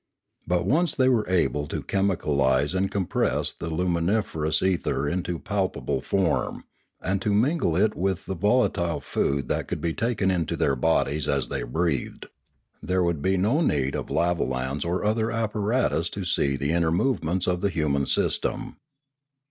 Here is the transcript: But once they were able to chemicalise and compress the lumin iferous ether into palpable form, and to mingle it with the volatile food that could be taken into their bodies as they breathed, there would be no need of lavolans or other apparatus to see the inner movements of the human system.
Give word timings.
But 0.47 0.65
once 0.65 0.95
they 0.95 1.09
were 1.09 1.29
able 1.29 1.67
to 1.67 1.83
chemicalise 1.83 2.73
and 2.73 2.89
compress 2.89 3.53
the 3.53 3.69
lumin 3.69 4.07
iferous 4.07 4.65
ether 4.67 5.07
into 5.07 5.37
palpable 5.37 6.01
form, 6.01 6.63
and 7.03 7.21
to 7.21 7.31
mingle 7.31 7.75
it 7.75 7.95
with 7.95 8.25
the 8.25 8.33
volatile 8.33 8.99
food 8.99 9.47
that 9.49 9.67
could 9.67 9.79
be 9.79 9.93
taken 9.93 10.31
into 10.31 10.57
their 10.57 10.75
bodies 10.75 11.27
as 11.27 11.49
they 11.49 11.61
breathed, 11.61 12.25
there 12.81 13.03
would 13.03 13.21
be 13.21 13.37
no 13.37 13.61
need 13.61 13.93
of 13.95 14.07
lavolans 14.07 14.83
or 14.83 15.05
other 15.05 15.29
apparatus 15.31 16.09
to 16.09 16.25
see 16.25 16.55
the 16.55 16.71
inner 16.71 16.89
movements 16.89 17.45
of 17.45 17.61
the 17.61 17.69
human 17.69 18.07
system. 18.07 18.77